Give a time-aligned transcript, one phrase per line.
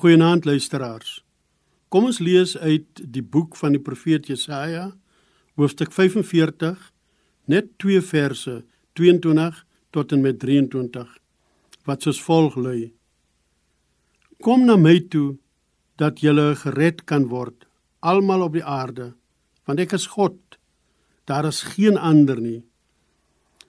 [0.00, 1.18] Goeienaand luisteraars.
[1.92, 4.86] Kom ons lees uit die boek van die profeet Jesaja,
[5.60, 6.78] hoofstuk 45,
[7.52, 8.54] net twee verse,
[8.96, 9.58] 22
[9.92, 11.10] tot en met 23,
[11.84, 12.94] wat soos volg lui:
[14.40, 15.36] Kom na my toe
[16.00, 16.32] dat jy
[16.62, 17.66] gered kan word,
[18.00, 19.10] almal op die aarde,
[19.68, 20.38] want ek is God.
[21.28, 22.62] Daar is geen ander nie.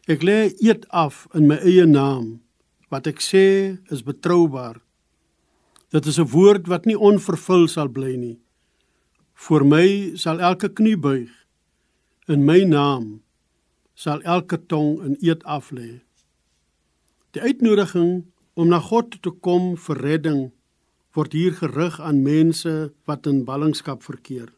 [0.07, 2.39] Ek lê eet af in my eie naam.
[2.87, 4.79] Wat ek sê is betroubaar.
[5.91, 8.39] Dit is 'n woord wat nie onvervul sal bly nie.
[9.33, 11.31] Voor my sal elke knie buig.
[12.27, 13.21] In my naam
[13.93, 15.99] sal elke tong in eed aflê.
[17.31, 20.51] Die uitnodiging om na God te kom vir redding
[21.13, 24.53] word hier gerig aan mense wat in ballingskap verkeer.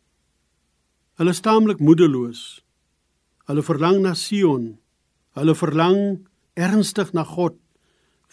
[1.18, 2.62] Hulle is taamlik moedeloos.
[3.46, 4.78] Hulle verlang na Sion.
[5.34, 7.58] Hulle verlang ernstig na God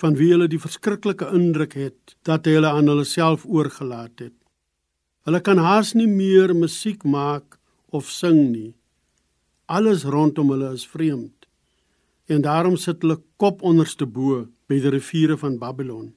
[0.01, 4.37] van wie hulle die verskriklike indruk het dat hy hulle aan hulle self oorgelaat het.
[5.29, 7.59] Hulle kan haas nie meer musiek maak
[7.93, 8.73] of sing nie.
[9.69, 11.47] Alles rondom hulle is vreemd.
[12.31, 16.15] En daarom sit hulle kop onderste bo by die riviere van Babylon.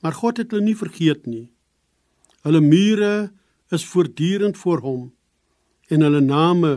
[0.00, 1.50] Maar God het hulle nie vergeet nie.
[2.46, 3.32] Hulle mure
[3.72, 5.04] is voortdurend voor hom
[5.92, 6.72] en hulle name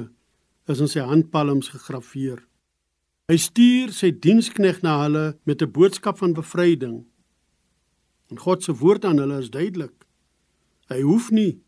[0.67, 2.41] is in sy handpalms gegraveer.
[3.27, 7.03] Hy stuur sy dienskneg na hulle met 'n boodskap van bevryding.
[8.31, 10.05] En God se woord aan hulle is duidelik.
[10.87, 11.59] Hy hoef nie,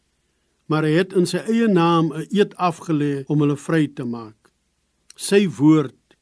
[0.67, 4.53] maar hy het in sy eie naam 'n eed afgelê om hulle vry te maak.
[5.15, 6.15] Sy woord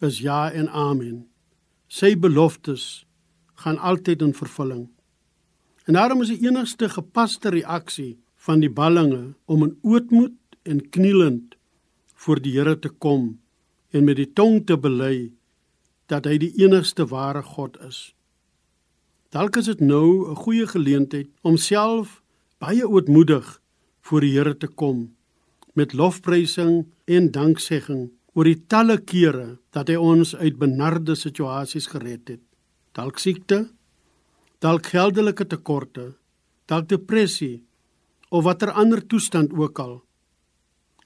[0.00, 1.26] is ja en amen.
[1.88, 3.04] Sy beloftes
[3.54, 4.88] gaan altyd in vervulling.
[5.86, 11.56] En daarom is die enigste gepaste reaksie van die ballinge om in ootmoed en knielend
[12.14, 13.40] voor die Here te kom
[13.92, 15.32] en met die tong te bely
[16.08, 18.12] dat hy die enigste ware God is.
[19.32, 22.22] Dalk is dit nou 'n goeie geleentheid om self
[22.58, 23.60] baie ootmoedig
[24.00, 25.14] voor die Here te kom
[25.74, 32.28] met lofprysing en danksegging oor die talle kere dat hy ons uit benarde situasies gered
[32.28, 32.40] het.
[32.92, 33.68] Dalk siekte,
[34.58, 36.16] dalk geldelike tekorte,
[36.66, 37.62] dalk depressie
[38.30, 40.02] of watter ander toestand ook al.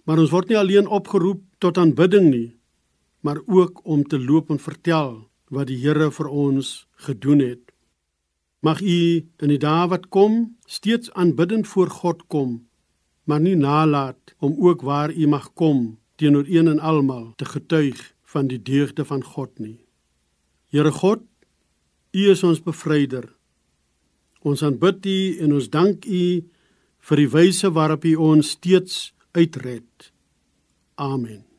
[0.05, 2.57] Maar ons word nie alleen opgeroep tot aanbidding nie,
[3.23, 7.73] maar ook om te loop en vertel wat die Here vir ons gedoen het.
[8.63, 8.99] Mag u
[9.43, 12.63] in die dae wat kom steeds aanbiddend voor God kom,
[13.25, 18.15] maar nie nalat om ook waar u mag kom teenoor een en almal te getuig
[18.23, 19.85] van die deugde van God nie.
[20.71, 21.23] Here God,
[22.13, 23.29] u is ons bevryder.
[24.43, 26.25] Ons aanbid u en ons dank u
[27.11, 30.13] vir die wyse waarop u ons steeds uitred.
[30.95, 31.52] Amen.